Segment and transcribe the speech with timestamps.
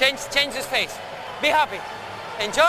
[0.00, 0.98] Change, change his face.
[1.42, 1.78] Be happy.
[2.42, 2.64] Enjoy.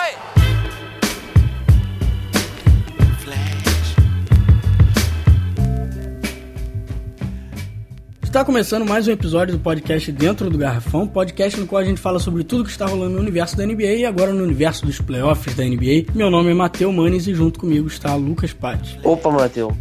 [8.21, 12.01] Está começando mais um episódio do podcast Dentro do Garrafão, podcast no qual a gente
[12.01, 14.99] fala sobre tudo que está rolando no universo da NBA e agora no universo dos
[14.99, 16.11] playoffs da NBA.
[16.13, 18.99] Meu nome é Matheus Manes e junto comigo está Lucas Patti.
[19.05, 19.73] Opa, Matheus.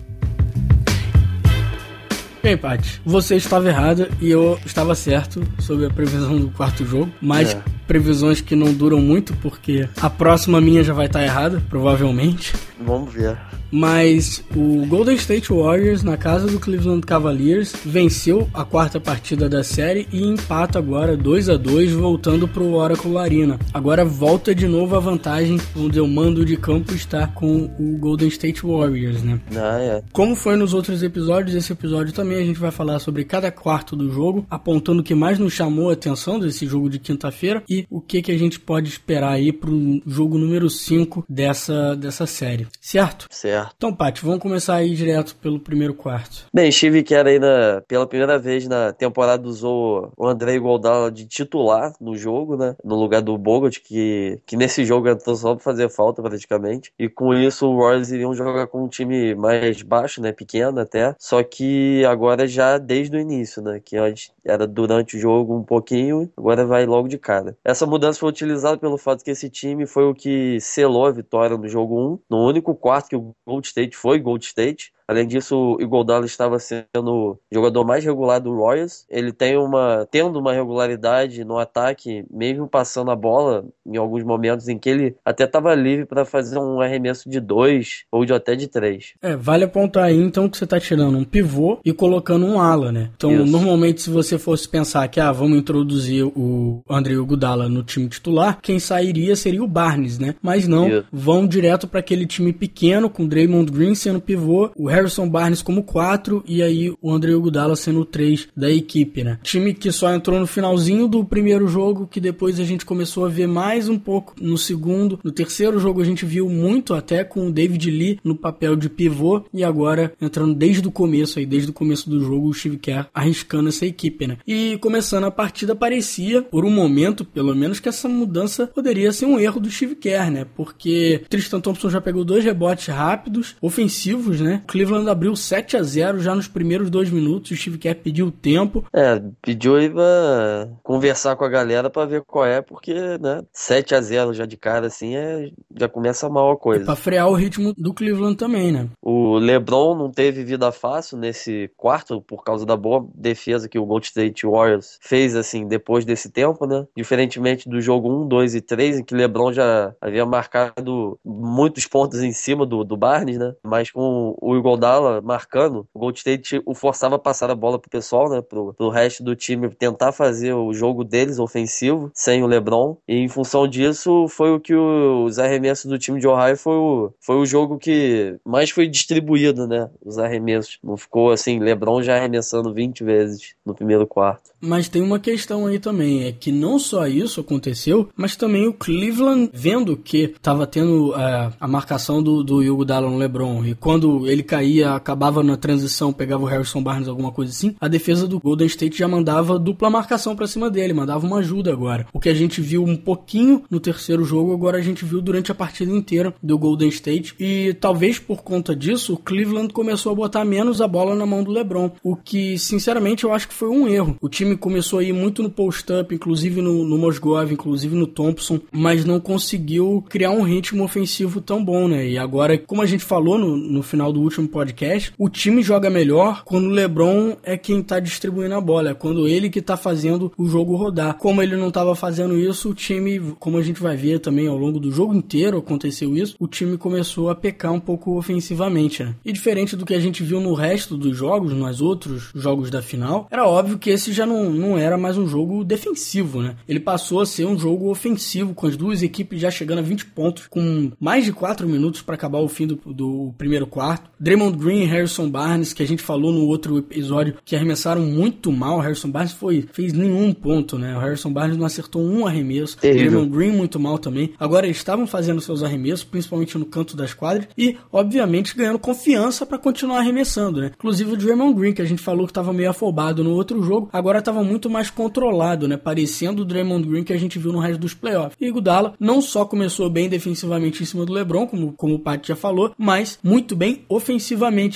[2.43, 7.13] Bem, Paty, você estava errada e eu estava certo sobre a previsão do quarto jogo,
[7.21, 7.63] mas é.
[7.91, 12.55] Previsões que não duram muito porque a próxima minha já vai estar errada, provavelmente.
[12.79, 13.37] Vamos ver.
[13.71, 19.63] Mas o Golden State Warriors, na casa do Cleveland Cavaliers, venceu a quarta partida da
[19.63, 23.59] série e empata agora 2 a 2 voltando para o Oracle Arena.
[23.73, 28.29] Agora volta de novo a vantagem, onde o mando de campo está com o Golden
[28.29, 29.41] State Warriors, né?
[29.55, 30.03] Ah, é.
[30.13, 33.95] Como foi nos outros episódios, esse episódio também a gente vai falar sobre cada quarto
[33.95, 37.80] do jogo, apontando o que mais nos chamou a atenção desse jogo de quinta-feira e
[37.91, 42.27] o que, que a gente pode esperar aí para o jogo número 5 dessa, dessa
[42.27, 42.67] série.
[42.81, 43.27] Certo?
[43.31, 43.75] Certo.
[43.77, 46.47] Então, Paty, vamos começar aí direto pelo primeiro quarto.
[46.53, 51.27] Bem, Steve Kerr aí na, pela primeira vez na temporada usou o André Iguodala de
[51.27, 52.77] titular no jogo, né?
[52.85, 56.93] No lugar do Bogut, que, que nesse jogo entrou só pra fazer falta praticamente.
[56.99, 60.33] E com isso o Warriors iriam jogar com um time mais baixo, né?
[60.33, 61.15] Pequeno até.
[61.19, 63.81] Só que agora já desde o início, né?
[63.85, 67.57] Que antes era durante o jogo um pouquinho, agora vai logo de cara.
[67.71, 71.57] Essa mudança foi utilizada pelo fato que esse time foi o que selou a vitória
[71.57, 74.93] no jogo 1, no único quarto que o Gold State foi Gold State.
[75.11, 79.05] Além disso, o Iguodala estava sendo o jogador mais regular do Royals.
[79.11, 84.69] Ele tem uma tendo uma regularidade no ataque, mesmo passando a bola em alguns momentos
[84.69, 88.55] em que ele até estava livre para fazer um arremesso de dois ou de até
[88.55, 89.15] de três.
[89.21, 92.93] É, vale apontar aí então que você está tirando um pivô e colocando um ala,
[92.93, 93.11] né?
[93.17, 93.47] Então, Isso.
[93.47, 98.61] normalmente se você fosse pensar que ah, vamos introduzir o André Iguodala no time titular,
[98.63, 100.37] quem sairia seria o Barnes, né?
[100.41, 101.05] Mas não, Isso.
[101.13, 105.83] vão direto para aquele time pequeno com Draymond Green sendo pivô, o Harrison Barnes como
[105.83, 109.39] 4 e aí o André Iguodala sendo o 3 da equipe, né?
[109.43, 113.29] Time que só entrou no finalzinho do primeiro jogo, que depois a gente começou a
[113.29, 115.19] ver mais um pouco no segundo.
[115.25, 118.89] No terceiro jogo a gente viu muito até com o David Lee no papel de
[118.89, 122.77] pivô e agora entrando desde o começo aí, desde o começo do jogo, o Steve
[122.77, 124.37] Kerr arriscando essa equipe, né?
[124.47, 129.27] E começando a partida parecia, por um momento, pelo menos, que essa mudança poderia ser
[129.27, 130.47] um erro do Steve Kerr, né?
[130.57, 134.63] Porque Tristan Thompson já pegou dois rebotes rápidos, ofensivos, né?
[134.67, 137.53] Cleveland Cleveland abriu 7 a 0 já nos primeiros dois minutos.
[137.53, 138.85] O Steve Kerr pediu tempo.
[138.93, 143.95] É, pediu aí pra conversar com a galera pra ver qual é, porque, né, 7
[143.95, 146.83] a 0 já de cara, assim, é, já começa mal a coisa.
[146.83, 148.89] É pra frear o ritmo do Cleveland também, né?
[149.01, 153.87] O LeBron não teve vida fácil nesse quarto, por causa da boa defesa que o
[153.87, 156.85] Gold State Warriors fez, assim, depois desse tempo, né?
[156.97, 162.21] Diferentemente do jogo 1, 2 e 3, em que LeBron já havia marcado muitos pontos
[162.21, 163.55] em cima do, do Barnes, né?
[163.63, 167.91] Mas com o Iguodala marcando, o Gold State o forçava a passar a bola pro
[167.91, 172.47] pessoal, né, pro, pro resto do time tentar fazer o jogo deles ofensivo, sem o
[172.47, 176.57] LeBron, e em função disso foi o que o, os arremessos do time de Ohio
[176.57, 180.79] foi o, foi o jogo que mais foi distribuído, né, os arremessos.
[180.83, 184.51] Não ficou assim, LeBron já arremessando 20 vezes no primeiro quarto.
[184.61, 188.73] Mas tem uma questão aí também, é que não só isso aconteceu, mas também o
[188.73, 194.29] Cleveland, vendo que estava tendo uh, a marcação do, do Hugo Dallon LeBron, e quando
[194.29, 198.29] ele caía caía, acabava na transição, pegava o Harrison Barnes, alguma coisa assim, a defesa
[198.29, 202.07] do Golden State já mandava dupla marcação para cima dele, mandava uma ajuda agora.
[202.13, 205.51] O que a gente viu um pouquinho no terceiro jogo, agora a gente viu durante
[205.51, 207.35] a partida inteira do Golden State.
[207.41, 211.43] E talvez por conta disso, o Cleveland começou a botar menos a bola na mão
[211.43, 214.17] do LeBron, o que sinceramente eu acho que foi um erro.
[214.21, 218.61] O time começou a ir muito no post-up, inclusive no, no Mosgov, inclusive no Thompson,
[218.71, 222.07] mas não conseguiu criar um ritmo ofensivo tão bom, né?
[222.09, 225.89] E agora, como a gente falou no, no final do último podcast, o time joga
[225.89, 229.77] melhor quando o LeBron é quem tá distribuindo a bola, é quando ele que tá
[229.77, 231.15] fazendo o jogo rodar.
[231.15, 234.57] Como ele não tava fazendo isso, o time, como a gente vai ver também ao
[234.57, 239.15] longo do jogo inteiro aconteceu isso, o time começou a pecar um pouco ofensivamente, né?
[239.25, 242.83] E diferente do que a gente viu no resto dos jogos, nos outros jogos da
[242.83, 246.57] final, era óbvio que esse já não, não era mais um jogo defensivo, né?
[246.69, 250.07] Ele passou a ser um jogo ofensivo, com as duas equipes já chegando a 20
[250.07, 254.11] pontos, com mais de 4 minutos para acabar o fim do, do primeiro quarto.
[254.19, 258.01] Draymond Draymond Green e Harrison Barnes, que a gente falou no outro episódio, que arremessaram
[258.01, 258.79] muito mal.
[258.79, 260.97] O Harrison Barnes foi, fez nenhum ponto, né?
[260.97, 262.79] O Harrison Barnes não acertou um arremesso.
[262.79, 263.11] Terrível.
[263.11, 264.33] Draymond Green muito mal também.
[264.39, 269.45] Agora eles estavam fazendo seus arremessos, principalmente no canto das quadras, e obviamente ganhando confiança
[269.45, 270.71] para continuar arremessando, né?
[270.75, 273.91] Inclusive o Draymond Green, que a gente falou que estava meio afobado no outro jogo,
[273.93, 275.77] agora estava muito mais controlado, né?
[275.77, 278.37] Parecendo o Draymond Green que a gente viu no resto dos playoffs.
[278.41, 282.27] E Iguodala não só começou bem defensivamente em cima do LeBron, como, como o Pat
[282.27, 284.30] já falou, mas muito bem ofensivamente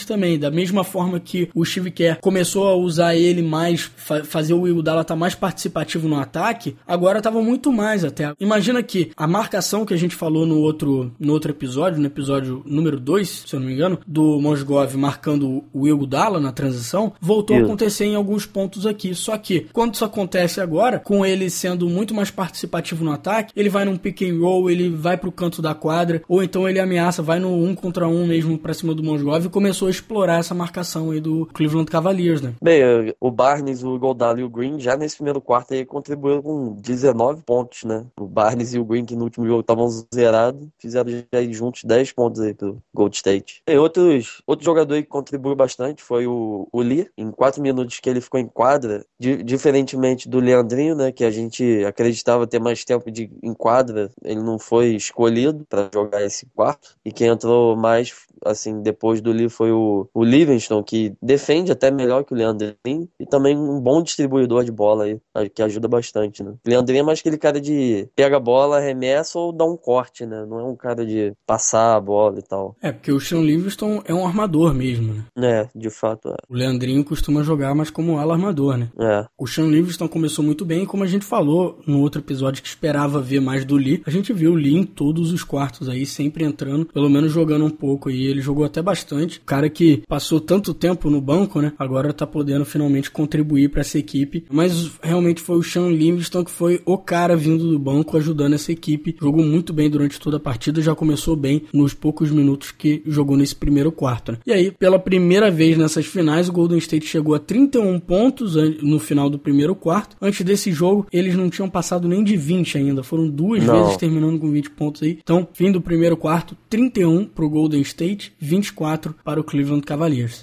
[0.06, 0.38] também.
[0.38, 4.66] Da mesma forma que o Steve Kerr começou a usar ele mais, fa fazer o
[4.66, 8.32] Iguodala estar tá mais participativo no ataque, agora estava muito mais até.
[8.40, 12.62] Imagina que a marcação que a gente falou no outro, no outro episódio, no episódio
[12.64, 17.56] número 2, se eu não me engano, do Mosgov marcando o Iguodala na transição, voltou
[17.56, 19.14] a acontecer em alguns pontos aqui.
[19.14, 23.68] Só que quando isso acontece agora, com ele sendo muito mais participativo no ataque, ele
[23.68, 27.22] vai num pick and roll, ele vai pro canto da quadra, ou então ele ameaça,
[27.22, 30.54] vai no um contra um mesmo pra cima do Mosgov e começou a explorar essa
[30.54, 32.54] marcação aí do Cleveland Cavaliers, né?
[32.62, 36.72] Bem, o Barnes, o Goldal e o Green já nesse primeiro quarto aí contribuíram com
[36.74, 38.04] 19 pontos, né?
[38.18, 42.12] O Barnes e o Green, que no último jogo estavam zerados, fizeram já juntos 10
[42.12, 43.62] pontos aí pro Gold State.
[43.66, 47.08] E outros, outro jogador que contribuiu bastante foi o, o Lee.
[47.16, 51.12] Em 4 minutos que ele ficou em quadra, di, diferentemente do Leandrinho, né?
[51.12, 55.90] Que a gente acreditava ter mais tempo de em quadra, ele não foi escolhido para
[55.92, 56.96] jogar esse quarto.
[57.04, 58.12] E quem entrou mais
[58.44, 63.08] assim, depois do Lee foi o, o Livingston, que defende até melhor que o Leandrinho,
[63.18, 65.20] e também um bom distribuidor de bola aí,
[65.50, 66.50] que ajuda bastante, né?
[66.66, 70.26] O Leandrinho é mais aquele cara de pega a bola, arremessa ou dá um corte,
[70.26, 70.44] né?
[70.48, 72.76] Não é um cara de passar a bola e tal.
[72.82, 75.24] É, porque o Sean Livingston é um armador mesmo, né?
[75.36, 76.36] É, de fato é.
[76.48, 78.90] O Leandrinho costuma jogar mais como ala armador, né?
[78.98, 79.26] É.
[79.38, 83.20] O Sean Livingston começou muito bem, como a gente falou no outro episódio que esperava
[83.20, 86.44] ver mais do Lee, a gente viu o Lee em todos os quartos aí, sempre
[86.44, 89.38] entrando, pelo menos jogando um pouco aí ele jogou até bastante.
[89.38, 91.72] O cara que passou tanto tempo no banco, né?
[91.78, 94.44] Agora tá podendo finalmente contribuir para essa equipe.
[94.50, 98.72] Mas realmente foi o Sean Livingston que foi o cara vindo do banco ajudando essa
[98.72, 99.16] equipe.
[99.20, 103.36] Jogou muito bem durante toda a partida, já começou bem nos poucos minutos que jogou
[103.36, 104.32] nesse primeiro quarto.
[104.32, 104.38] Né?
[104.46, 108.98] E aí, pela primeira vez nessas finais, o Golden State chegou a 31 pontos no
[108.98, 110.16] final do primeiro quarto.
[110.20, 113.02] Antes desse jogo, eles não tinham passado nem de 20 ainda.
[113.02, 113.84] Foram duas não.
[113.84, 115.18] vezes terminando com 20 pontos aí.
[115.22, 120.42] Então, fim do primeiro quarto, 31 pro Golden State, 24 para o Cleveland Cavaliers.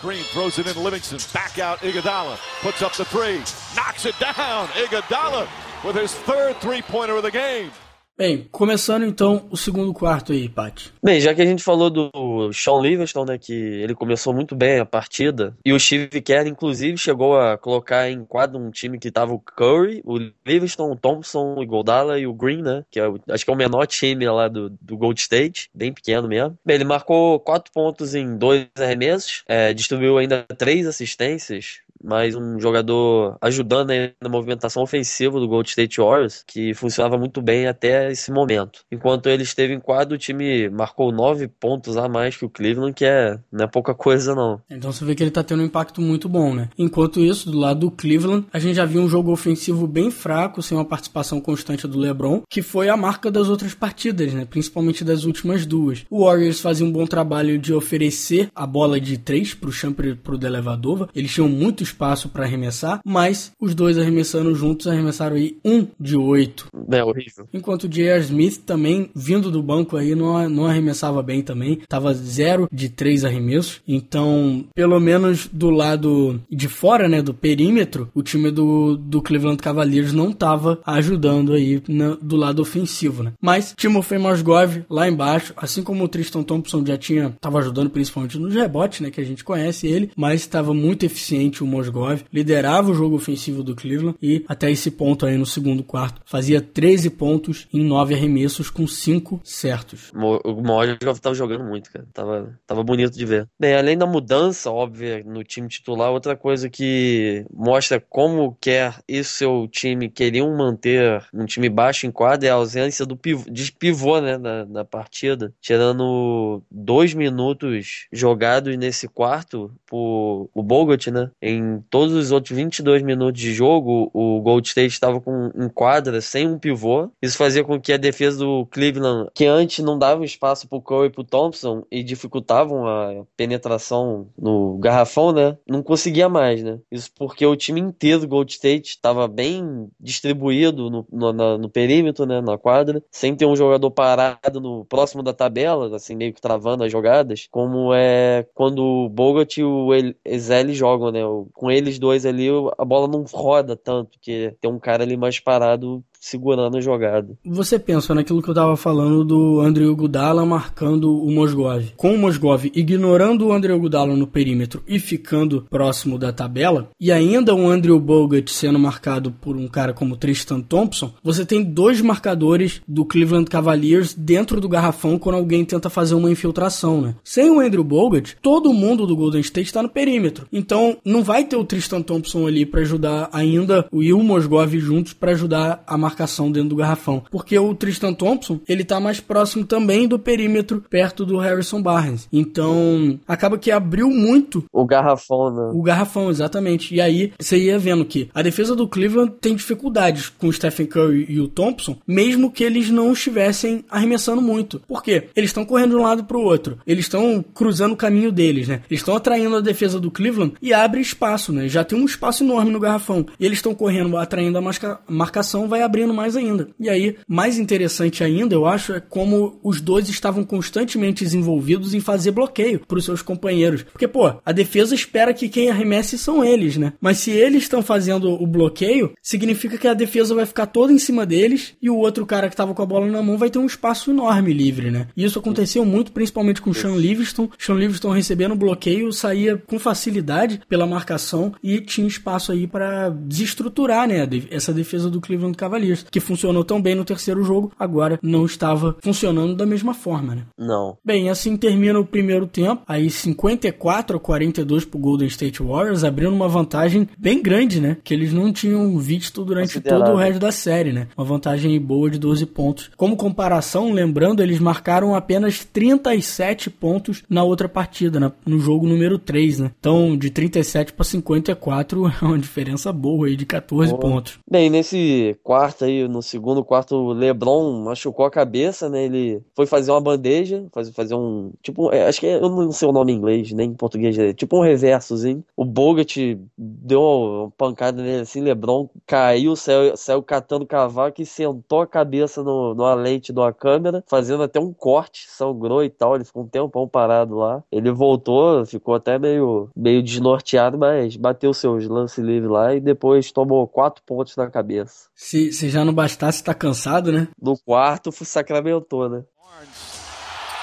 [0.00, 1.18] Green throws it in Livingston.
[1.32, 2.36] Back out Iguodala.
[2.60, 3.38] Puts up the three.
[3.74, 4.66] Knocks it down.
[4.68, 5.48] Iguodala
[5.84, 7.70] with his third three-pointer of the game.
[8.16, 10.92] Bem, começando então o segundo quarto aí, Paty.
[11.02, 14.78] Bem, já que a gente falou do Sean Livingston, né, que ele começou muito bem
[14.78, 19.10] a partida, e o Steve Kerr, inclusive, chegou a colocar em quadro um time que
[19.10, 20.16] tava o Curry, o
[20.46, 23.56] Livingston, o Thompson, o Goldala e o Green, né, que é, acho que é o
[23.56, 26.56] menor time lá do, do Gold State, bem pequeno mesmo.
[26.64, 32.60] Bem, ele marcou quatro pontos em dois arremessos, é, distribuiu ainda três assistências, mas um
[32.60, 38.30] jogador ajudando na movimentação ofensiva do Gold State Warriors, que funcionava muito bem até esse
[38.30, 38.80] momento.
[38.90, 42.94] Enquanto ele esteve em quadro, o time marcou nove pontos a mais que o Cleveland,
[42.94, 44.60] que é, não é pouca coisa não.
[44.70, 46.68] Então você vê que ele tá tendo um impacto muito bom, né?
[46.78, 50.62] Enquanto isso, do lado do Cleveland, a gente já viu um jogo ofensivo bem fraco,
[50.62, 54.44] sem uma participação constante do LeBron, que foi a marca das outras partidas, né?
[54.44, 56.04] Principalmente das últimas duas.
[56.10, 60.14] O Warriors fazia um bom trabalho de oferecer a bola de três pro Champ e
[60.14, 61.08] pro Delevadova.
[61.14, 66.16] Eles tinham muitos espaço para arremessar, mas os dois arremessando juntos arremessaram aí um de
[66.16, 66.66] oito.
[66.90, 67.48] É horrível.
[67.52, 68.20] Enquanto o J.R.
[68.20, 71.80] Smith também, vindo do banco aí, não, não arremessava bem também.
[71.88, 73.80] Tava zero de três arremessos.
[73.86, 79.62] Então, pelo menos do lado de fora, né, do perímetro, o time do, do Cleveland
[79.62, 83.32] Cavaliers não tava ajudando aí na, do lado ofensivo, né.
[83.40, 88.38] Mas Timofey Mozgov lá embaixo, assim como o Tristan Thompson já tinha, tava ajudando principalmente
[88.38, 92.90] nos rebotes, né, que a gente conhece ele, mas estava muito eficiente o Mozgov, liderava
[92.90, 97.10] o jogo ofensivo do Cleveland e até esse ponto aí no segundo quarto fazia 13
[97.10, 100.10] pontos em 9 arremessos com 5 certos.
[100.14, 102.06] O Mozgov tava jogando muito, cara.
[102.12, 103.48] Tava, tava bonito de ver.
[103.58, 109.24] Bem, além da mudança óbvia no time titular, outra coisa que mostra como quer e
[109.24, 113.72] seu time queriam manter um time baixo em quadra é a ausência do pivô, de
[113.72, 121.30] pivô né, na, na partida, tirando dois minutos jogados nesse quarto por o Bogut, né,
[121.40, 125.68] em em todos os outros 22 minutos de jogo, o Gold State estava com um
[125.68, 127.10] quadra sem um pivô.
[127.22, 131.08] Isso fazia com que a defesa do Cleveland, que antes não dava espaço pro Curry
[131.08, 135.56] e pro Thompson e dificultavam a penetração no garrafão, né?
[135.68, 136.78] Não conseguia mais, né?
[136.90, 141.68] Isso porque o time inteiro do Gold State estava bem distribuído no, no, na, no,
[141.68, 142.40] perímetro, né?
[142.40, 146.84] Na quadra, sem ter um jogador parado no próximo da tabela, assim, meio que travando
[146.84, 149.90] as jogadas, como é quando o Bogut e o
[150.24, 151.20] Ezeli jogam, né?
[151.54, 155.40] Com eles dois ali, a bola não roda tanto, que tem um cara ali mais
[155.40, 157.36] parado segurando a jogada.
[157.44, 161.92] Você pensa naquilo que eu tava falando do André Gudala marcando o Mosgov.
[161.96, 167.12] Com o Mosgov ignorando o André Gudala no perímetro e ficando próximo da tabela, e
[167.12, 172.00] ainda o Andrew Bogut sendo marcado por um cara como Tristan Thompson, você tem dois
[172.00, 177.14] marcadores do Cleveland Cavaliers dentro do garrafão quando alguém tenta fazer uma infiltração, né?
[177.22, 180.46] Sem o Andrew Bogut, todo mundo do Golden State está no perímetro.
[180.50, 185.12] Então, não vai ter o Tristan Thompson ali para ajudar ainda o Will Mosgov juntos
[185.12, 187.24] para ajudar a marcar marcação dentro do garrafão.
[187.30, 192.28] Porque o Tristan Thompson, ele tá mais próximo também do perímetro, perto do Harrison Barnes.
[192.32, 195.72] Então, acaba que abriu muito o garrafão, né?
[195.74, 196.94] O garrafão, exatamente.
[196.94, 200.86] E aí, você ia vendo que a defesa do Cleveland tem dificuldades com o Stephen
[200.86, 204.80] Curry e o Thompson, mesmo que eles não estivessem arremessando muito.
[204.86, 205.28] Por quê?
[205.34, 206.78] Eles estão correndo de um lado para o outro.
[206.86, 208.82] Eles estão cruzando o caminho deles, né?
[208.88, 211.66] Eles estão atraindo a defesa do Cleveland e abre espaço, né?
[211.68, 213.26] Já tem um espaço enorme no garrafão.
[213.40, 214.62] E eles estão correndo, atraindo a
[215.08, 216.68] marcação, vai abrindo mais ainda.
[216.78, 222.00] E aí, mais interessante ainda, eu acho, é como os dois estavam constantemente envolvidos em
[222.00, 223.82] fazer bloqueio para os seus companheiros.
[223.84, 226.92] Porque, pô, a defesa espera que quem arremesse são eles, né?
[227.00, 230.98] Mas se eles estão fazendo o bloqueio, significa que a defesa vai ficar toda em
[230.98, 233.58] cima deles e o outro cara que estava com a bola na mão vai ter
[233.58, 235.08] um espaço enorme livre, né?
[235.16, 237.48] E isso aconteceu muito, principalmente com o Sean Livingston.
[237.58, 244.08] Sean Livingston recebendo bloqueio, saía com facilidade pela marcação e tinha espaço aí para desestruturar,
[244.08, 248.44] né, essa defesa do Cleveland Cavaliers que funcionou tão bem no terceiro jogo, agora não
[248.44, 250.42] estava funcionando da mesma forma, né?
[250.58, 250.96] Não.
[251.04, 256.34] Bem, assim termina o primeiro tempo, aí 54 a 42 pro Golden State Warriors, abrindo
[256.34, 257.96] uma vantagem bem grande, né?
[258.02, 261.08] Que eles não tinham visto durante todo o resto da série, né?
[261.16, 262.90] Uma vantagem boa de 12 pontos.
[262.96, 268.32] Como comparação, lembrando, eles marcaram apenas 37 pontos na outra partida, né?
[268.46, 269.70] no jogo número 3, né?
[269.78, 274.00] Então, de 37 para 54 é uma diferença boa aí de 14 boa.
[274.00, 274.38] pontos.
[274.50, 279.04] Bem, nesse quarto aí aí no segundo quarto o LeBron machucou a cabeça, né?
[279.04, 281.52] Ele foi fazer uma bandeja, fazer, fazer um.
[281.62, 284.18] Tipo, é, acho que é, eu não sei o nome em inglês, nem em português,
[284.18, 285.44] é, tipo um reversozinho.
[285.56, 291.80] O Bogut deu uma pancada nele assim, LeBron caiu, saiu, saiu catando cavaco e sentou
[291.80, 296.14] a cabeça no, numa lente de uma câmera, fazendo até um corte, sangrou e tal.
[296.14, 297.62] Ele ficou um tempão parado lá.
[297.70, 303.30] Ele voltou, ficou até meio, meio desnorteado, mas bateu seus lances livres lá e depois
[303.32, 305.08] tomou quatro pontos na cabeça.
[305.14, 307.28] Se, se já não bastasse estar tá cansado, né?
[307.40, 309.22] No quarto, sacramentou, né?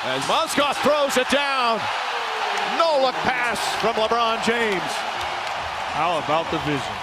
[0.03, 1.79] As Mozgov throws it down.
[2.77, 4.91] No look pass from LeBron James.
[5.96, 6.96] How about the vision?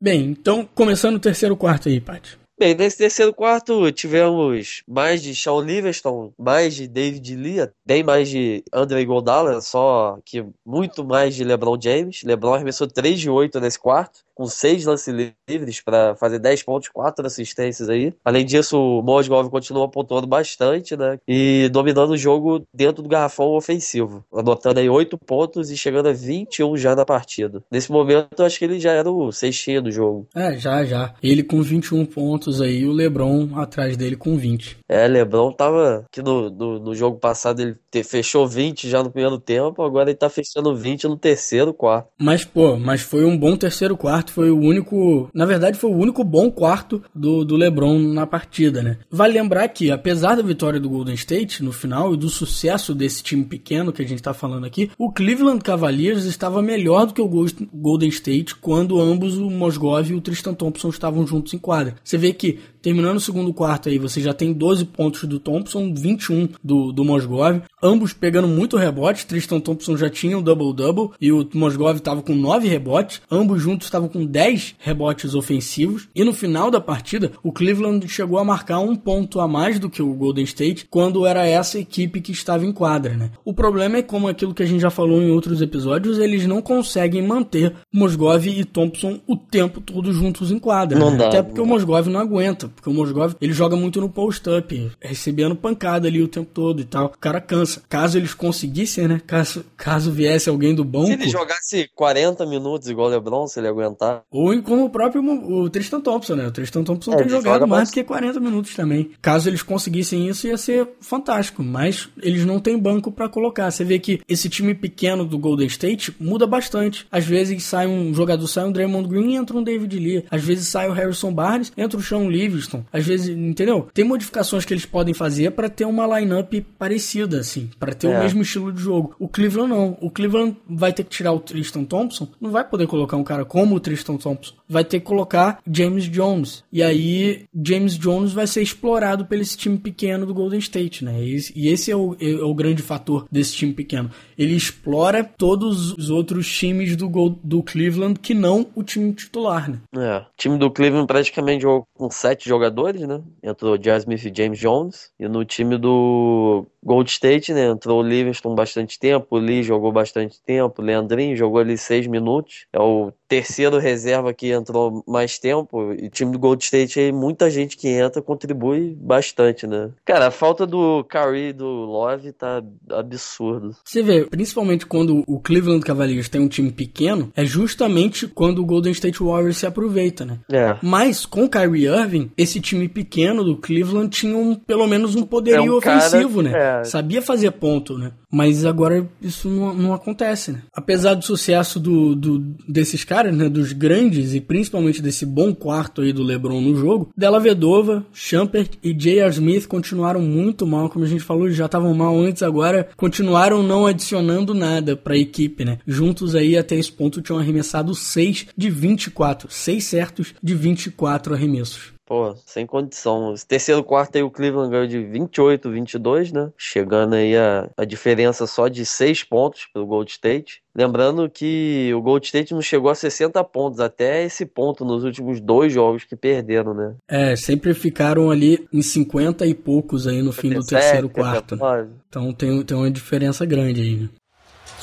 [0.00, 2.41] Bem, então começando o terceiro quarto aí, Paty.
[2.62, 8.28] Bem, nesse terceiro quarto tivemos mais de Shawn Livingston, mais de David Lee, bem mais
[8.28, 12.22] de Andre Iguodala, só que muito mais de LeBron James.
[12.22, 16.88] LeBron arremessou 3 de 8 nesse quarto com seis lances livres para fazer 10 pontos,
[16.88, 18.12] quatro assistências aí.
[18.24, 21.18] Além disso, o Mosgov continua pontuando bastante, né?
[21.28, 26.12] E dominando o jogo dentro do garrafão ofensivo, anotando aí 8 pontos e chegando a
[26.12, 27.62] 21 já na partida.
[27.70, 30.26] Nesse momento, eu acho que ele já era o sextinho do jogo.
[30.34, 31.14] É, já, já.
[31.22, 34.78] Ele com 21 pontos aí, o LeBron atrás dele com 20.
[34.88, 39.10] É, LeBron tava que no, no, no, jogo passado ele te, fechou 20 já no
[39.10, 42.08] primeiro tempo, agora ele tá fechando 20 no terceiro quarto.
[42.18, 45.28] Mas, pô, mas foi um bom terceiro quarto quarto foi o único.
[45.34, 48.98] Na verdade, foi o único bom quarto do, do LeBron na partida, né?
[49.10, 53.22] Vale lembrar que, apesar da vitória do Golden State no final e do sucesso desse
[53.22, 57.22] time pequeno que a gente tá falando aqui, o Cleveland Cavaliers estava melhor do que
[57.22, 57.30] o
[57.72, 61.94] Golden State quando ambos, o Mosgov e o Tristan Thompson, estavam juntos em quadra.
[62.02, 62.41] Você vê que
[62.82, 67.04] Terminando o segundo quarto aí, você já tem 12 pontos do Thompson, 21 do, do
[67.04, 69.24] Mosgov, ambos pegando muito rebote.
[69.24, 73.22] Tristan Thompson já tinha um double-double e o Mosgov estava com 9 rebotes.
[73.30, 78.38] Ambos juntos estavam com 10 rebotes ofensivos e no final da partida o Cleveland chegou
[78.38, 82.20] a marcar um ponto a mais do que o Golden State quando era essa equipe
[82.20, 83.30] que estava em quadra, né?
[83.44, 86.60] O problema é como aquilo que a gente já falou em outros episódios, eles não
[86.60, 90.98] conseguem manter Mosgov e Thompson o tempo todo juntos em quadra.
[90.98, 91.18] Não né?
[91.18, 94.90] dá, Até porque o Mosgov não aguenta, porque o Mosgov ele joga muito no post-up,
[95.00, 97.06] recebendo pancada ali o tempo todo e tal.
[97.06, 97.82] O cara cansa.
[97.88, 99.20] Caso eles conseguissem, né?
[99.26, 101.06] Caso, caso viesse alguém do banco.
[101.06, 104.22] Se ele jogasse 40 minutos igual o LeBron, se ele aguentar.
[104.30, 106.46] Ou como o próprio o Tristan Thompson, né?
[106.46, 109.10] O Tristan Thompson É, tem jogado joga mais do que 40 minutos também.
[109.20, 111.62] Caso eles conseguissem isso, ia ser fantástico.
[111.62, 113.70] Mas eles não têm banco pra colocar.
[113.70, 117.06] Você vê que esse time pequeno do Golden State muda bastante.
[117.10, 120.24] Às vezes sai um jogador, sai um Draymond Green e entra um David Lee.
[120.30, 122.84] Às vezes sai o Harrison Barnes, entra o Sean Livingston.
[122.92, 123.88] Às vezes, entendeu?
[123.94, 128.12] Tem modificações que eles podem fazer pra ter uma lineup parecida, assim, Pra ter o
[128.12, 128.20] É.
[128.22, 129.14] mesmo estilo de jogo.
[129.18, 129.96] O Cleveland não.
[130.00, 133.44] O Cleveland vai ter que tirar o Tristan Thompson, não vai poder colocar um cara
[133.44, 134.54] como o Tristan Thompson.
[134.68, 136.64] Vai ter que colocar James Jones.
[136.72, 141.22] E aí, James Jones vai ser explorado pelo esse time pequeno do Golden State, né?
[141.24, 144.10] E esse- e esse é o, é o grande fator desse time pequeno.
[144.42, 149.70] Ele explora todos os outros times do, Gol- do Cleveland que não o time titular,
[149.70, 149.78] né?
[149.96, 150.16] É.
[150.18, 153.20] O time do Cleveland praticamente jogou com sete jogadores, né?
[153.42, 153.98] Entrou J.R.
[154.00, 155.10] Smith e James Jones.
[155.20, 157.66] E no time do Gold State, né?
[157.68, 162.06] Entrou o Livingston bastante tempo, o Lee jogou bastante tempo, o Leandrinho jogou ali seis
[162.06, 162.66] minutos.
[162.72, 165.92] É o terceiro reserva que entrou mais tempo.
[165.94, 169.90] E o time do Gold State aí, muita gente que entra contribui bastante, né?
[170.04, 173.74] Cara, a falta do Curry e do Love tá absurdo.
[173.84, 178.66] Você vê, principalmente quando o Cleveland Cavaliers tem um time pequeno, é justamente quando o
[178.66, 180.38] Golden State Warriors se aproveita, né?
[180.50, 180.76] É.
[180.82, 185.22] Mas com o Kyrie Irving, esse time pequeno do Cleveland tinha um, pelo menos um
[185.22, 186.52] poderio É um cara- ofensivo, né?
[186.54, 186.71] é.
[186.84, 188.12] Sabia fazer ponto, né?
[188.32, 190.62] Mas agora isso não, não acontece, né?
[190.72, 193.48] Apesar do sucesso do, do- desses caras, né?
[193.48, 198.70] Dos grandes e principalmente desse bom quarto aí do LeBron no jogo, Della Vedova, Shumpert
[198.82, 199.30] e J.R.
[199.30, 203.86] Smith continuaram muito mal, como a gente falou, já estavam mal antes, agora continuaram não
[203.86, 205.78] adicionando nada pra equipe, né?
[205.86, 211.92] Juntos aí até esse ponto tinham arremessado 6 de 24, 6 certos de 24 arremessos.
[212.04, 213.32] Pô, sem condição.
[213.32, 216.50] Esse terceiro quarto aí o Cleveland ganhou de 28, 22, né?
[216.58, 220.62] Chegando aí a, a diferença só de 6 pontos pro Gold State.
[220.74, 225.40] Lembrando que o Gold State não chegou a 60 pontos até esse ponto nos últimos
[225.40, 226.94] dois jogos que perderam, né?
[227.08, 231.56] É, sempre ficaram ali em 50 e poucos aí no fim do 57, terceiro quarto.
[231.56, 231.88] 59.
[232.08, 234.08] Então tem, tem uma diferença grande aí, né?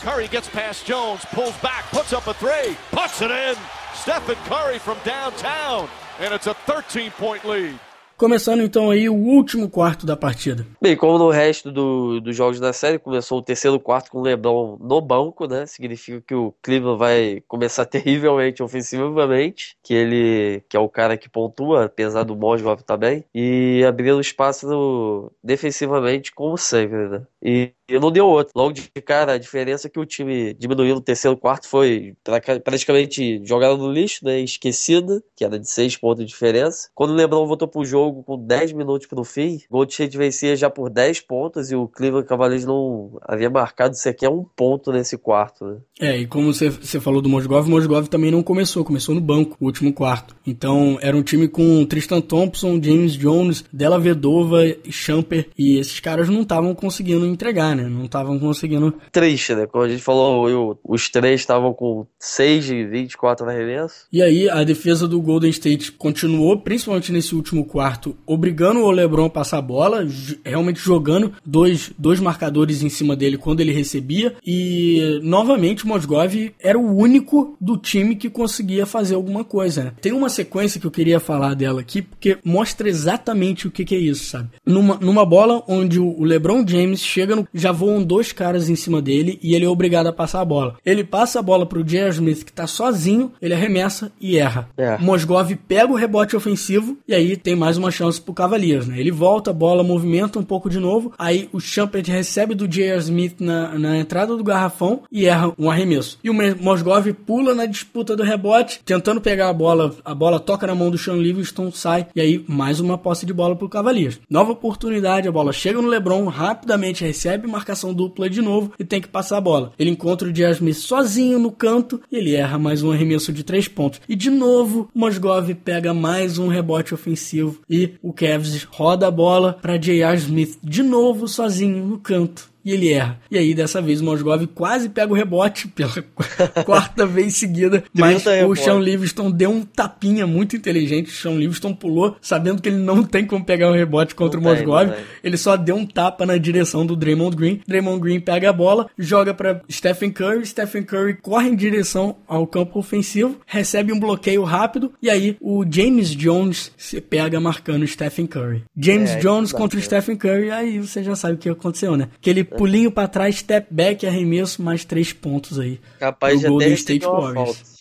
[0.01, 3.55] Curry gets past Jones, pulls back, puts up a three, puts it in.
[3.95, 5.89] Stephen Curry from downtown,
[6.21, 7.77] and it's a 13 point lead.
[8.19, 10.67] Começando então aí o último quarto da partida.
[10.81, 14.21] Bem, como no resto do- dos jogos da série, começou o terceiro quarto com o
[14.21, 15.65] LeBron no banco, né?
[15.65, 17.85] Significa que o Cleveland vai começar
[18.19, 23.85] terrivelmente ofensivamente, que ele que é o cara que pontua, apesar do Mosgov também, e
[23.87, 27.21] abrindo espaço no- defensivamente, como sempre, né?
[27.41, 28.53] E, e não deu outro.
[28.55, 33.41] Logo de cara, a diferença que o time diminuiu no terceiro quarto foi pra- praticamente
[33.45, 34.39] jogada no lixo, né?
[34.41, 36.89] Esquecida, que era de seis pontos de diferença.
[36.93, 40.69] Quando o LeBron voltou pro jogo com 10 minutos pro fim, Gold State vencia já
[40.69, 45.65] por 10 pontos e o Cleveland Cavaliers não havia marcado sequer um ponto nesse quarto,
[45.65, 45.77] né?
[45.99, 49.21] É, e como você, você falou do Mosgov, o Mosgov também não começou, começou no
[49.21, 50.35] banco, o último quarto.
[50.45, 56.29] Então era um time com Tristan Thompson, James Jones, Della Vedova, Champer, e esses caras
[56.29, 57.78] não estavam conseguindo entregar, né?
[57.83, 58.93] Não estavam conseguindo.
[59.11, 59.65] Triste, né?
[59.67, 64.05] Como a gente falou, eu- os três estavam com 6 de 24 no arremesso.
[64.11, 69.25] E aí a defesa do Golden State continuou, principalmente nesse último quarto, obrigando o LeBron
[69.25, 70.05] a passar a bola,
[70.43, 74.35] realmente jogando dois, dois marcadores em cima dele quando ele recebia.
[74.45, 79.85] E novamente o Mosgov era o único do time que conseguia fazer alguma coisa.
[79.85, 79.93] Né?
[80.01, 83.95] Tem uma sequência que eu queria falar dela aqui, porque mostra exatamente o que, que
[83.95, 84.49] é isso, sabe?
[84.65, 89.01] Numa, numa bola onde o LeBron James chega, no, já voam dois caras em cima
[89.01, 90.75] dele e ele é obrigado a passar a bola.
[90.85, 92.09] Ele passa a bola pro J.R.
[92.09, 94.69] Smith, que tá sozinho, ele arremessa e erra.
[94.77, 94.97] É.
[94.97, 98.99] Mosgov pega o rebote ofensivo e aí tem mais uma chance pro Cavaliers, né?
[98.99, 102.99] Ele volta, a bola movimenta um pouco de novo, aí o Champert recebe do J.R.
[102.99, 106.19] Smith na, na entrada do garrafão e erra um arremesso.
[106.23, 110.67] E o Mosgov pula na disputa do rebote, tentando pegar a bola, a bola toca
[110.67, 114.19] na mão do Sean Livingston, sai, e aí mais uma posse de bola pro Cavaliers.
[114.29, 119.01] Nova oportunidade, a bola chega no LeBron, rapidamente recebe marcação dupla de novo e tem
[119.01, 119.73] que passar a bola.
[119.77, 120.53] Ele encontra o J.R.
[120.53, 124.01] Smith sozinho no canto e ele erra mais um arremesso de três pontos.
[124.07, 129.57] E de novo, Mosgov pega mais um rebote ofensivo e o Cavs roda a bola
[129.61, 130.17] para J.R.
[130.17, 132.49] Smith de novo sozinho no canto.
[132.63, 133.19] E ele erra.
[133.31, 135.93] E aí, dessa vez, o Mosgov quase pega o rebote pela
[136.65, 141.07] quarta vez seguida, mas o Sean Livingston deu um tapinha muito inteligente.
[141.07, 144.51] O Sean Livingston pulou, sabendo que ele não tem como pegar o rebote contra não
[144.51, 144.93] o Mosgov.
[145.23, 147.61] Ele só deu um tapa na direção do Draymond Green.
[147.67, 150.45] Draymond Green pega a bola, joga para Stephen Curry.
[150.45, 155.63] Stephen Curry corre em direção ao campo ofensivo, recebe um bloqueio rápido e aí o
[155.69, 158.63] James Jones se pega marcando Stephen Curry.
[158.77, 162.09] James é, Jones contra o Stephen Curry, aí você já sabe o que aconteceu, né?
[162.15, 165.79] Aquele pulinho para trás, step back, arremesso, mais três pontos aí.
[165.99, 167.78] Capaz de Golden State Warriors.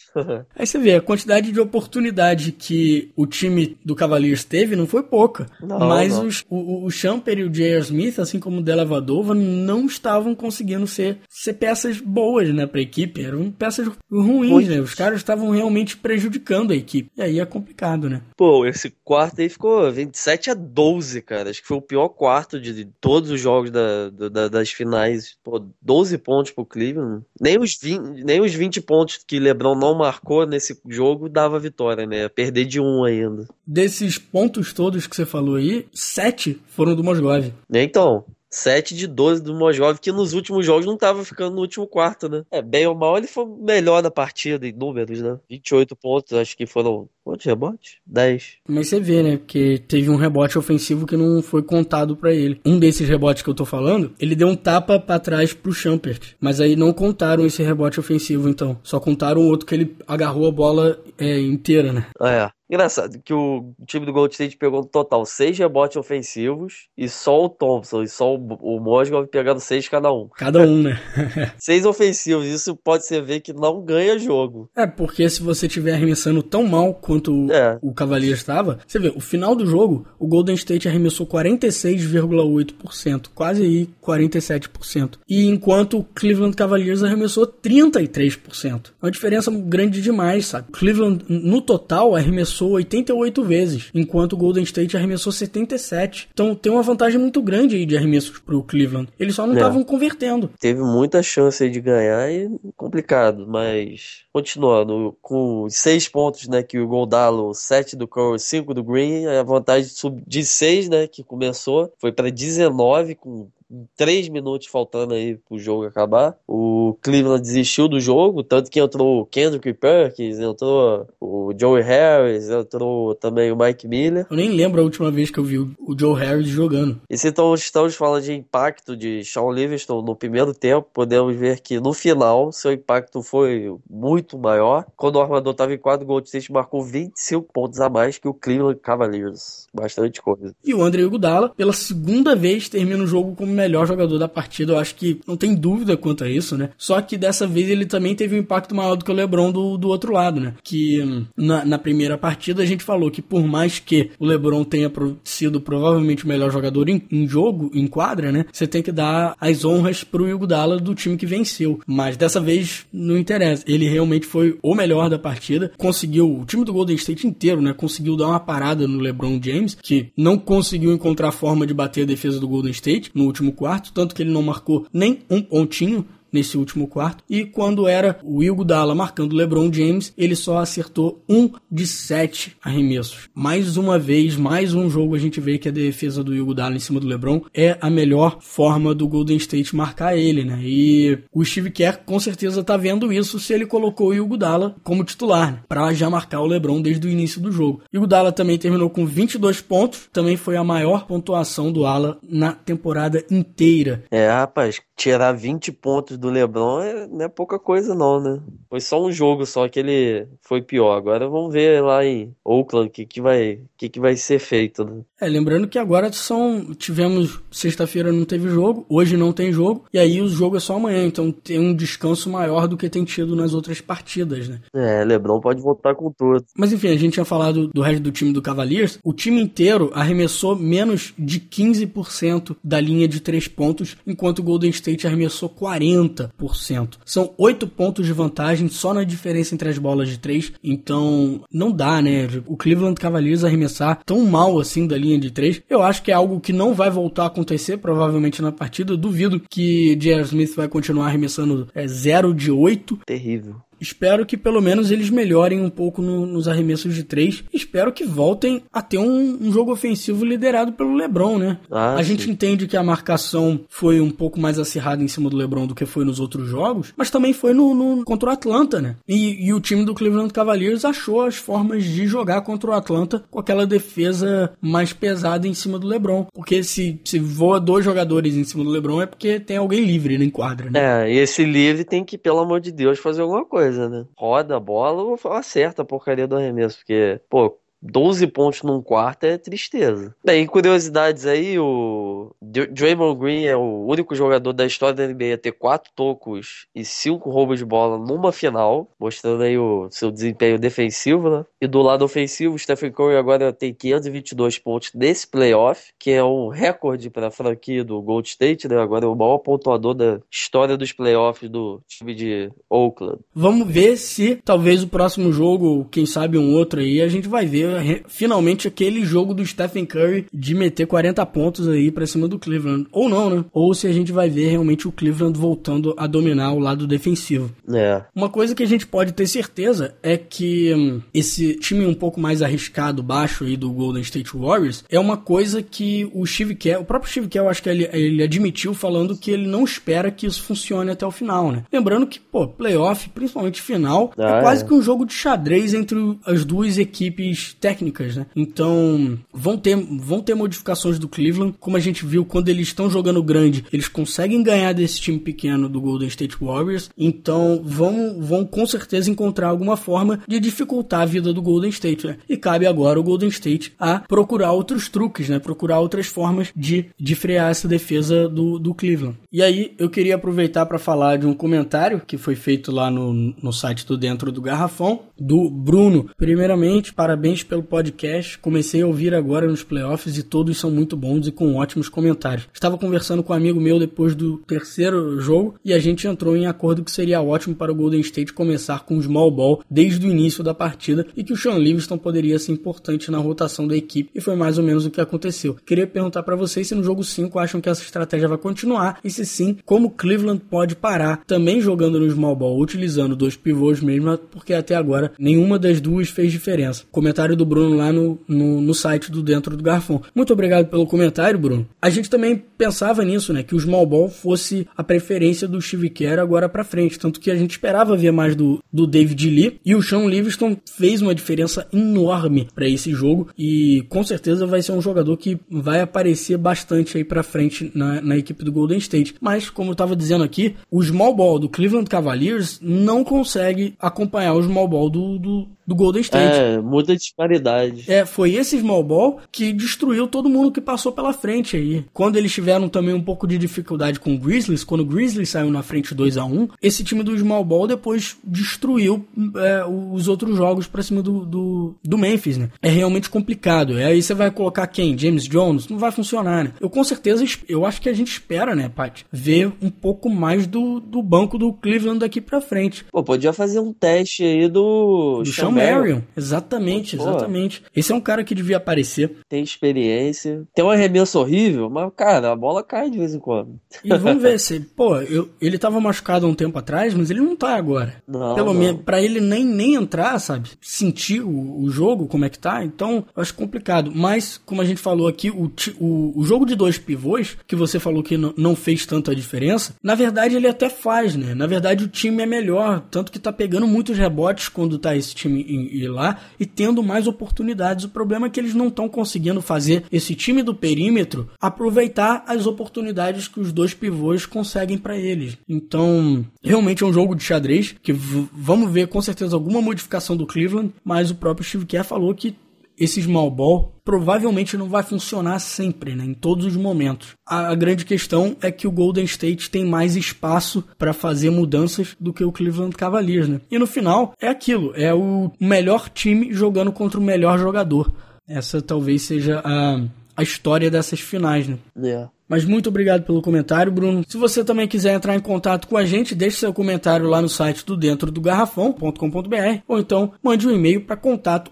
[0.54, 5.02] Aí você vê, a quantidade de oportunidade que o time do Cavaliers teve não foi
[5.02, 5.46] pouca.
[5.62, 6.26] Não, mas não.
[6.26, 7.80] Os, o, o Champer e o J.R.
[7.80, 13.22] Smith, assim como o Delavadova, não estavam conseguindo ser, ser peças boas né, pra equipe.
[13.22, 14.80] Eram peças ruins, né?
[14.80, 17.10] Os caras estavam realmente prejudicando a equipe.
[17.16, 18.22] E aí é complicado, né?
[18.36, 21.50] Pô, esse quarto aí ficou 27 a 12, cara.
[21.50, 25.36] Acho que foi o pior quarto de, de todos os jogos da, da, das finais.
[25.42, 27.24] Pô, 12 pontos pro Cleveland.
[27.40, 32.06] Nem os 20, nem os 20 pontos que LeBron não marcou nesse jogo dava vitória,
[32.06, 32.28] né?
[32.28, 33.46] Perder de um ainda.
[33.66, 37.52] Desses pontos todos que você falou aí, sete foram do Mosgov.
[37.72, 41.86] Então, 7 de 12 do Mojov, que nos últimos jogos não estava ficando no último
[41.86, 42.44] quarto, né?
[42.50, 45.38] É, bem ou mal, ele foi melhor na partida em números, né?
[45.50, 47.08] 28 pontos, acho que foram.
[47.24, 47.96] Quantos rebotes?
[48.06, 48.56] 10.
[48.66, 49.36] Mas você vê, né?
[49.36, 52.58] Porque teve um rebote ofensivo que não foi contado para ele.
[52.64, 56.34] Um desses rebotes que eu tô falando, ele deu um tapa para trás pro Champert.
[56.40, 58.78] Mas aí não contaram esse rebote ofensivo, então.
[58.82, 62.06] Só contaram o outro que ele agarrou a bola é, inteira, né?
[62.22, 62.50] É.
[62.70, 67.46] Engraçado que o time do Gold State pegou no total seis rebotes ofensivos e só
[67.46, 70.28] o Thompson e só o, o Mosgov pegando seis cada um.
[70.36, 71.00] Cada um, né?
[71.58, 74.70] seis ofensivos, isso pode ser ver que não ganha jogo.
[74.76, 77.78] É, porque se você estiver arremessando tão mal quanto é.
[77.80, 83.62] o Cavaliers estava, você vê, o final do jogo, o Golden State arremessou 46,8%, quase
[83.62, 85.18] aí 47%.
[85.28, 88.90] E enquanto o Cleveland Cavaliers arremessou 33%.
[89.00, 90.68] Uma diferença grande demais, sabe?
[90.68, 96.28] O Cleveland, no total, arremessou arremessou 88 vezes, enquanto o Golden State arremessou 77.
[96.32, 99.08] Então tem uma vantagem muito grande aí de arremessos pro Cleveland.
[99.18, 99.84] Eles só não estavam é.
[99.84, 100.50] convertendo.
[100.58, 106.78] Teve muita chance aí de ganhar e complicado, mas continuando, com seis pontos, né, que
[106.78, 109.90] o Goldalo, 7 do Curry, 5 do Green, a vantagem
[110.26, 113.48] de 6, né, que começou, foi para 19 com
[113.96, 116.36] três minutos faltando aí pro jogo acabar.
[116.46, 122.48] O Cleveland desistiu do jogo, tanto que entrou o Kendrick Perkins, entrou o Joey Harris,
[122.48, 124.26] entrou também o Mike Miller.
[124.30, 127.00] Eu nem lembro a última vez que eu vi o Joe Harris jogando.
[127.08, 131.60] E se então estamos falando de impacto de Sean Livingston no primeiro tempo, podemos ver
[131.60, 134.86] que no final seu impacto foi muito maior.
[134.96, 138.28] Quando o armador estava em quadro, o Gold State marcou 25 pontos a mais que
[138.28, 139.66] o Cleveland Cavaliers.
[139.74, 140.54] Bastante coisa.
[140.64, 144.72] E o André Iguodala, pela segunda vez, termina o jogo como melhor jogador da partida.
[144.72, 146.70] Eu acho que não tem dúvida quanto a isso, né?
[146.78, 149.76] Só que dessa vez ele também teve um impacto maior do que o LeBron do,
[149.76, 150.54] do outro lado, né?
[150.62, 154.64] Que hum, na, na primeira partida a gente falou que por mais que o LeBron
[154.64, 154.90] tenha
[155.24, 158.46] sido provavelmente o melhor jogador em, em jogo, em quadra, né?
[158.52, 161.80] Você tem que dar as honras pro Iguodala do time que venceu.
[161.86, 163.64] Mas dessa vez não interessa.
[163.66, 165.72] Ele realmente foi o melhor da partida.
[165.76, 167.72] Conseguiu, o time do Golden State inteiro, né?
[167.72, 172.06] Conseguiu dar uma parada no LeBron James, que não conseguiu encontrar forma de bater a
[172.06, 176.06] defesa do Golden State no último quarto, tanto que ele não marcou nem um pontinho
[176.32, 177.24] nesse último quarto.
[177.28, 182.56] E quando era o Will Dalla marcando LeBron James, ele só acertou um de sete
[182.62, 183.28] arremessos.
[183.34, 186.76] Mais uma vez, mais um jogo a gente vê que a defesa do Will Dalla
[186.76, 190.60] em cima do LeBron é a melhor forma do Golden State marcar ele, né?
[190.62, 194.76] E o Steve Kerr com certeza tá vendo isso se ele colocou o Will Dalla
[194.82, 195.60] como titular, né?
[195.68, 197.82] para já marcar o LeBron desde o início do jogo.
[197.92, 202.18] E o Dalla também terminou com 22 pontos, também foi a maior pontuação do Ala
[202.22, 204.04] na temporada inteira.
[204.10, 208.40] É, rapaz, tirar 20 pontos do LeBron é, não é pouca coisa não, né?
[208.68, 210.96] Foi só um jogo só que ele foi pior.
[210.96, 214.84] Agora vamos ver lá em Oakland o que, que, vai, que, que vai ser feito,
[214.84, 215.02] né?
[215.20, 216.74] É, lembrando que agora são.
[216.74, 217.40] Tivemos.
[217.50, 221.04] Sexta-feira não teve jogo, hoje não tem jogo, e aí o jogo é só amanhã,
[221.04, 224.60] então tem um descanso maior do que tem tido nas outras partidas, né?
[224.74, 226.44] É, Lebron pode voltar com tudo.
[226.56, 228.98] Mas enfim, a gente tinha falado do resto do time do Cavaliers.
[229.04, 234.70] O time inteiro arremessou menos de 15% da linha de três pontos, enquanto o Golden
[234.70, 236.96] State arremessou 40%.
[237.04, 241.70] São oito pontos de vantagem só na diferença entre as bolas de três, então não
[241.70, 242.28] dá, né?
[242.46, 245.60] O Cleveland Cavaliers arremessar tão mal assim da linha de três.
[245.68, 248.96] Eu acho que é algo que não vai voltar a acontecer, provavelmente na partida.
[248.96, 250.22] Duvido que J.R.
[250.22, 253.00] Smith vai continuar arremessando é, 0 de 8.
[253.06, 253.56] Terrível.
[253.80, 257.44] Espero que pelo menos eles melhorem um pouco no, nos arremessos de três.
[257.52, 261.58] Espero que voltem a ter um, um jogo ofensivo liderado pelo LeBron, né?
[261.70, 262.10] Ah, a sim.
[262.10, 265.74] gente entende que a marcação foi um pouco mais acirrada em cima do LeBron do
[265.74, 268.96] que foi nos outros jogos, mas também foi no, no contra o Atlanta, né?
[269.06, 273.22] E, e, o time do Cleveland Cavaliers achou as formas de jogar contra o Atlanta
[273.30, 278.34] com aquela defesa mais pesada em cima do LeBron, porque se, se voa dois jogadores
[278.34, 281.04] em cima do LeBron é porque tem alguém livre na quadra, né?
[281.04, 284.06] É, e esse livre tem que, pelo amor de Deus, fazer alguma coisa, né?
[284.16, 289.24] Roda a bola ou acerta a porcaria do arremesso, porque, pô, 12 pontos num quarto
[289.24, 290.14] é tristeza.
[290.24, 295.38] Bem, curiosidades aí, o Draymond Green é o único jogador da história da NBA a
[295.38, 300.58] ter quatro tocos e cinco roubos de bola numa final, mostrando aí o seu desempenho
[300.58, 301.44] defensivo, né?
[301.60, 306.48] E do lado ofensivo, Stephen Curry agora tem 522 pontos nesse playoff, que é um
[306.48, 308.78] recorde para a franquia do Gold State, né?
[308.80, 313.18] Agora é o maior pontuador da história dos playoffs do time de Oakland.
[313.34, 317.46] Vamos ver se talvez o próximo jogo, quem sabe um outro aí, a gente vai
[317.46, 317.67] ver
[318.08, 322.86] finalmente aquele jogo do Stephen Curry de meter 40 pontos aí para cima do Cleveland.
[322.92, 323.44] Ou não, né?
[323.52, 327.50] Ou se a gente vai ver realmente o Cleveland voltando a dominar o lado defensivo.
[327.72, 328.02] É.
[328.14, 332.20] Uma coisa que a gente pode ter certeza é que hum, esse time um pouco
[332.20, 336.80] mais arriscado, baixo aí do Golden State Warriors, é uma coisa que o Steve Kerr,
[336.80, 340.10] o próprio Steve Kerr, eu acho que ele, ele admitiu falando que ele não espera
[340.10, 341.64] que isso funcione até o final, né?
[341.72, 344.66] Lembrando que, pô, playoff, principalmente final, é ah, é quase é.
[344.66, 348.26] que um jogo de xadrez entre as duas equipes técnicas, né?
[348.34, 352.90] Então, vão ter, vão ter modificações do Cleveland, como a gente viu quando eles estão
[352.90, 358.44] jogando grande, eles conseguem ganhar desse time pequeno do Golden State Warriors, então vão, vão
[358.44, 362.16] com certeza encontrar alguma forma de dificultar a vida do Golden State, né?
[362.28, 365.38] E cabe agora o Golden State a procurar outros truques, né?
[365.38, 369.16] Procurar outras formas de, de frear essa defesa do, do Cleveland.
[369.32, 373.12] E aí, eu queria aproveitar para falar de um comentário que foi feito lá no,
[373.12, 376.10] no site do Dentro do Garrafão, do Bruno.
[376.16, 378.38] Primeiramente, parabéns pelo podcast.
[378.38, 382.48] Comecei a ouvir agora nos playoffs e todos são muito bons e com ótimos comentários.
[382.52, 386.46] Estava conversando com um amigo meu depois do terceiro jogo e a gente entrou em
[386.46, 390.44] acordo que seria ótimo para o Golden State começar com small ball desde o início
[390.44, 394.20] da partida e que o Sean Livingston poderia ser importante na rotação da equipe e
[394.20, 395.56] foi mais ou menos o que aconteceu.
[395.64, 399.10] Queria perguntar para vocês se no jogo 5 acham que essa estratégia vai continuar e
[399.10, 404.18] se sim, como Cleveland pode parar também jogando no small ball, utilizando dois pivôs mesmo,
[404.18, 406.84] porque até agora nenhuma das duas fez diferença.
[406.90, 410.02] Comentário do Bruno lá no, no, no, site do Dentro do Garfão.
[410.14, 411.66] Muito obrigado pelo comentário, Bruno.
[411.80, 413.42] A gente também pensava nisso, né?
[413.42, 416.98] Que o small ball fosse a preferência do Steve Kerr agora para frente.
[416.98, 419.60] Tanto que a gente esperava ver mais do, do David Lee.
[419.64, 423.28] E o Sean Livingston fez uma diferença enorme para esse jogo.
[423.38, 428.00] E com certeza vai ser um jogador que vai aparecer bastante aí para frente na,
[428.00, 429.14] na equipe do Golden State.
[429.20, 434.34] Mas, como eu tava dizendo aqui, o small ball do Cleveland Cavaliers não consegue acompanhar
[434.34, 436.38] o small ball do, do, do Golden State.
[436.38, 437.84] É, muita disparidade.
[437.88, 441.84] É, foi esse small ball que destruiu todo mundo que passou pela frente aí.
[441.92, 445.50] Quando eles tiveram também um pouco de dificuldade com o Grizzlies, quando o Grizzlies saiu
[445.50, 450.38] na frente 2 a 1 esse time do small ball depois destruiu é, os outros
[450.38, 452.48] jogos pra cima do, do, do, Memphis, né?
[452.62, 453.78] É realmente complicado.
[453.78, 454.96] É, aí você vai colocar quem?
[454.96, 455.68] James Jones?
[455.68, 456.52] Não vai funcionar, né?
[456.62, 459.02] Eu com certeza, eu acho que a gente espera, né, Pat?
[459.12, 462.86] Ver um pouco mais do, do banco do Cleveland daqui pra frente.
[462.90, 465.22] Pô, podia fazer um teste aí do...
[465.22, 466.00] Do Sean Marion.
[466.16, 467.62] Exatamente, Pô, exatamente.
[467.74, 469.16] Esse é um cara que devia aparecer.
[469.28, 470.42] Tem experiência.
[470.54, 473.58] Tem um arremesso horrível, mas, cara, a bola cai de vez em quando.
[473.84, 474.60] E vamos ver se.
[474.60, 478.02] Pô, eu, ele tava machucado há um tempo atrás, mas ele não tá agora.
[478.06, 478.34] Não.
[478.34, 480.50] Pelo menos, pra ele nem, nem entrar, sabe?
[480.60, 482.64] Sentir o, o jogo, como é que tá.
[482.64, 483.92] Então, eu acho complicado.
[483.94, 487.78] Mas, como a gente falou aqui, o, o, o jogo de dois pivôs, que você
[487.78, 491.34] falou que não, não fez tanta diferença, na verdade ele até faz, né?
[491.34, 492.84] Na verdade o time é melhor.
[492.90, 497.06] Tanto que tá pegando muitos rebotes quando tá esse time em lá e tendo mais
[497.06, 497.84] oportunidades.
[497.84, 502.46] O problema é que eles não estão conseguindo fazer esse time do perímetro aproveitar as
[502.46, 505.38] oportunidades que os dois pivôs conseguem para eles.
[505.48, 510.26] Então, realmente é um jogo de xadrez que vamos ver com certeza alguma modificação do
[510.26, 512.36] Cleveland, mas o próprio Steve Kerr falou que
[512.78, 517.14] esse small ball provavelmente não vai funcionar sempre, né, em todos os momentos.
[517.26, 521.96] A, a grande questão é que o Golden State tem mais espaço para fazer mudanças
[521.98, 523.40] do que o Cleveland Cavaliers, né?
[523.50, 527.90] E no final é aquilo, é o melhor time jogando contra o melhor jogador.
[528.28, 529.82] Essa talvez seja a,
[530.16, 531.58] a história dessas finais, né?
[531.76, 532.10] Yeah.
[532.28, 534.04] Mas muito obrigado pelo comentário, Bruno.
[534.06, 537.28] Se você também quiser entrar em contato com a gente, deixe seu comentário lá no
[537.28, 541.50] site do dentro do garrafão.com.br ou então mande um e-mail para contato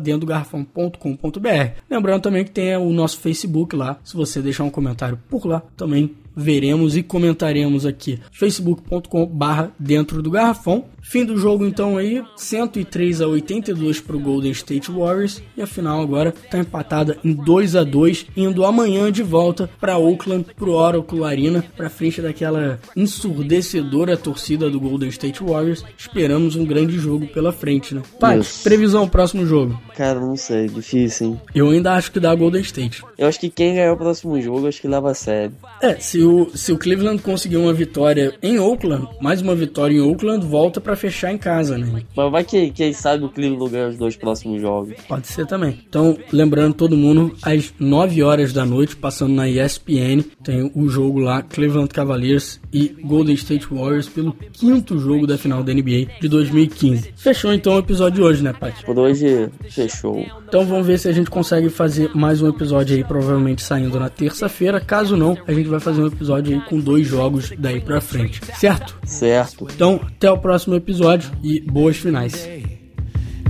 [0.00, 1.80] dentro do garrafão.com.br.
[1.90, 3.98] Lembrando também que tem o nosso Facebook lá.
[4.04, 8.18] Se você deixar um comentário por lá, também veremos e comentaremos aqui.
[8.32, 10.84] facebook.com barra dentro do garrafão.
[11.00, 15.66] Fim do jogo então aí, 103 a 82 para o Golden State Warriors e a
[15.66, 20.72] final agora está empatada em 2 a 2, indo amanhã de volta para Oakland pro
[20.72, 25.84] Oracle Arena, para frente daquela ensurdecedora torcida do Golden State Warriors.
[25.96, 28.02] Esperamos um grande jogo pela frente, né?
[28.20, 29.80] Pai, previsão próximo jogo.
[29.96, 31.40] Cara, não sei, difícil, hein?
[31.54, 33.02] Eu ainda acho que dá Golden State.
[33.16, 35.54] Eu acho que quem ganhar o próximo jogo, acho que leva a sério.
[35.80, 40.00] É, se o, se o Cleveland conseguir uma vitória em Oakland, mais uma vitória em
[40.00, 42.02] Oakland, volta para fechar em casa, né?
[42.16, 44.94] Mas vai que, quem sabe o Cleveland ganha os dois próximos jogos.
[45.08, 45.80] Pode ser também.
[45.88, 50.01] Então, lembrando todo mundo, às 9 horas da noite, passando na ESPN,
[50.42, 55.62] tem o jogo lá, Cleveland Cavaliers e Golden State Warriors pelo quinto jogo da final
[55.62, 57.12] da NBA de 2015.
[57.16, 58.84] Fechou então o episódio de hoje, né, Paty?
[58.84, 60.24] Por hoje, fechou.
[60.46, 64.08] Então vamos ver se a gente consegue fazer mais um episódio aí, provavelmente saindo na
[64.08, 64.80] terça-feira.
[64.80, 68.40] Caso não, a gente vai fazer um episódio aí com dois jogos daí pra frente,
[68.58, 68.98] certo?
[69.04, 69.66] Certo.
[69.74, 72.48] Então, até o próximo episódio e boas finais.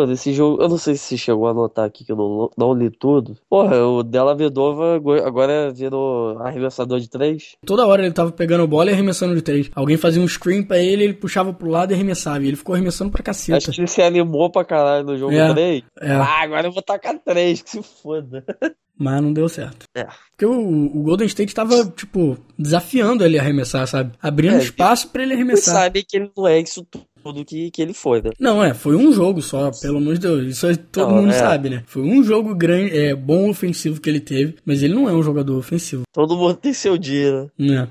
[0.00, 2.50] Pô, desse jogo, eu não sei se você chegou a anotar aqui que eu não,
[2.56, 3.36] não li tudo.
[3.50, 7.56] Porra, o Della Vedova agora- virou arremessador de três.
[7.66, 9.70] Toda hora ele tava pegando a bola e arremessando de três.
[9.74, 12.42] Alguém fazia um screen pra ele, ele puxava pro lado e arremessava.
[12.42, 13.58] E ele ficou arremessando pra caceta.
[13.58, 15.82] Acho que ele se animou pra caralho no jogo É, 3.
[16.00, 16.12] é.
[16.12, 18.42] Ah, agora eu vou tacar três, que se foda.
[19.02, 19.86] Mas não deu certo.
[19.96, 20.06] É.
[20.32, 24.12] Porque o, o Golden State tava, tipo, desafiando ele a arremessar, sabe?
[24.20, 25.74] Abrindo É, espaço pra ele arremessar.
[25.74, 27.04] sabe que ele não é isso tudo
[27.46, 28.30] que, que ele foi, né?
[28.38, 30.46] Não, é, foi um jogo só, pelo amor de Deus.
[30.46, 31.38] Isso todo Não, mundo é.
[31.38, 31.82] sabe, né?
[31.86, 35.22] Foi um jogo grande, é, bom ofensivo que ele teve, mas ele não é um
[35.22, 37.80] jogador ofensivo, Todo mundo tem seu dia, né?
[37.80, 37.88] né?